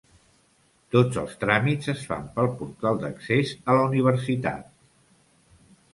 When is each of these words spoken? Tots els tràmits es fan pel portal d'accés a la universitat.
Tots 0.95 1.19
els 1.23 1.35
tràmits 1.43 1.91
es 1.93 2.01
fan 2.11 2.25
pel 2.39 2.49
portal 2.63 2.99
d'accés 3.05 3.55
a 3.61 3.77
la 3.81 3.87
universitat. 3.93 4.69